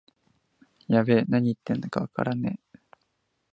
[0.87, 2.77] やべえ、なに言ってんのかわからねえ